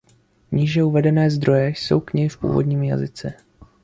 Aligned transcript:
Níže 0.51 0.83
uvedené 0.83 1.29
zdroje 1.31 1.69
jsou 1.69 1.99
knihy 1.99 2.29
v 2.29 2.37
původním 2.37 2.83
jazyce. 2.83 3.33